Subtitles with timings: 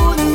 [0.00, 0.27] Oh.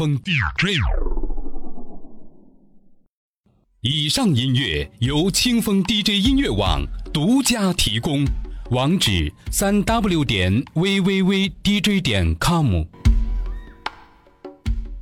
[0.00, 0.80] 风 DJ。
[3.82, 6.82] 以上音乐由清风 DJ 音乐网
[7.12, 8.24] 独家提供，
[8.70, 12.82] 网址：三 w 点 V V V DJ 点 com。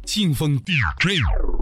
[0.05, 1.58] 清风 DJ。